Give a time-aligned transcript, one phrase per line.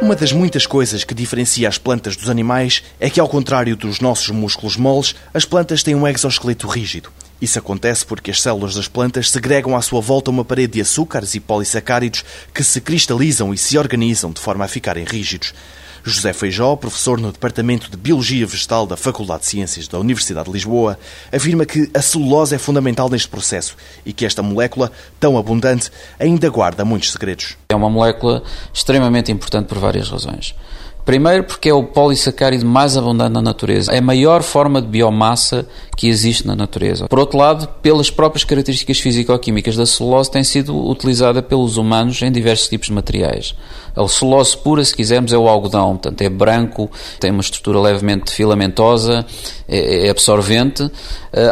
[0.00, 4.00] Uma das muitas coisas que diferencia as plantas dos animais é que, ao contrário dos
[4.00, 7.10] nossos músculos moles, as plantas têm um exoesqueleto rígido.
[7.40, 11.34] Isso acontece porque as células das plantas segregam à sua volta uma parede de açúcares
[11.34, 15.52] e polissacáridos que se cristalizam e se organizam de forma a ficarem rígidos.
[16.06, 20.52] José Feijó, professor no Departamento de Biologia Vegetal da Faculdade de Ciências da Universidade de
[20.52, 20.98] Lisboa,
[21.32, 23.74] afirma que a celulose é fundamental neste processo
[24.04, 27.56] e que esta molécula, tão abundante, ainda guarda muitos segredos.
[27.70, 30.54] É uma molécula extremamente importante por várias razões.
[31.04, 33.92] Primeiro, porque é o polissacárido mais abundante na natureza.
[33.92, 37.06] É a maior forma de biomassa que existe na natureza.
[37.08, 42.32] Por outro lado, pelas próprias características físico-químicas da celulose, tem sido utilizada pelos humanos em
[42.32, 43.54] diversos tipos de materiais.
[43.94, 45.90] A celulose pura, se quisermos, é o algodão.
[45.90, 49.26] Portanto, é branco, tem uma estrutura levemente filamentosa,
[49.68, 50.90] é, é absorvente.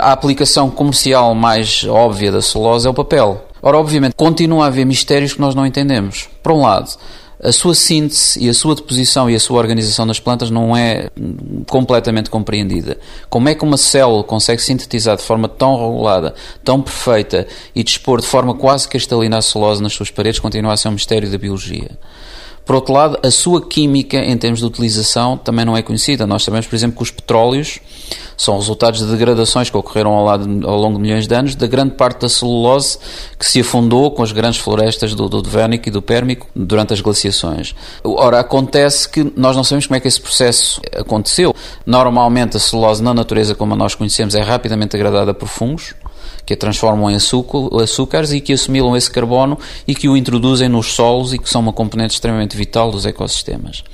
[0.00, 3.44] A aplicação comercial mais óbvia da celulose é o papel.
[3.60, 6.28] Ora, obviamente, continua a haver mistérios que nós não entendemos.
[6.42, 6.90] Por um lado,
[7.42, 11.10] a sua síntese e a sua deposição e a sua organização nas plantas não é
[11.68, 12.98] completamente compreendida.
[13.28, 18.20] Como é que uma célula consegue sintetizar de forma tão regulada, tão perfeita e dispor
[18.20, 21.36] de forma quase cristalina a celulose nas suas paredes continua a ser um mistério da
[21.36, 21.90] biologia.
[22.64, 26.28] Por outro lado, a sua química em termos de utilização também não é conhecida.
[26.28, 27.80] Nós sabemos, por exemplo, que os petróleos
[28.36, 31.66] são resultados de degradações que ocorreram ao, lado, ao longo de milhões de anos da
[31.66, 32.98] grande parte da celulose
[33.38, 35.42] que se afundou com as grandes florestas do, do
[35.84, 37.74] e do Pérmico durante as glaciações.
[38.02, 41.54] Ora, acontece que nós não sabemos como é que esse processo aconteceu.
[41.86, 45.94] Normalmente, a celulose na natureza, como a nós conhecemos, é rapidamente degradada por fungos
[46.44, 50.94] que a transformam em açúcares e que assimilam esse carbono e que o introduzem nos
[50.94, 53.84] solos e que são uma componente extremamente vital dos ecossistemas.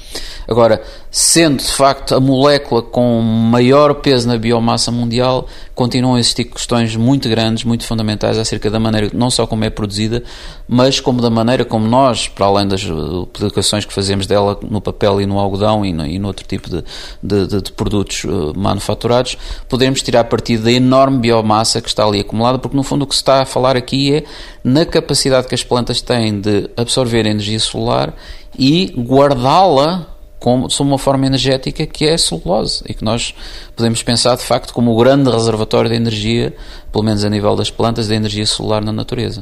[0.47, 6.45] Agora, sendo de facto a molécula com maior peso na biomassa mundial, continuam a existir
[6.45, 10.23] questões muito grandes, muito fundamentais acerca da maneira, não só como é produzida,
[10.67, 12.83] mas como da maneira como nós, para além das
[13.23, 16.69] aplicações que fazemos dela no papel e no algodão e no, e no outro tipo
[16.71, 16.83] de,
[17.23, 19.37] de, de produtos uh, manufaturados,
[19.69, 23.15] podemos tirar partido da enorme biomassa que está ali acumulada, porque no fundo o que
[23.15, 24.25] se está a falar aqui é
[24.63, 28.15] na capacidade que as plantas têm de absorver energia solar
[28.59, 30.07] e guardá-la
[30.39, 33.35] como, sob uma forma energética que é a celulose e que nós
[33.75, 36.55] podemos pensar de facto como o grande reservatório de energia,
[36.93, 39.41] pelo menos a nível das plantas, de energia solar na natureza.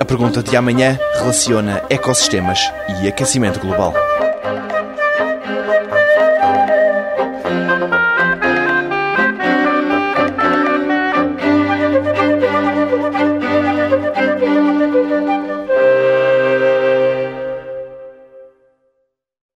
[0.00, 2.60] A pergunta de amanhã relaciona ecossistemas
[3.02, 3.94] e aquecimento global.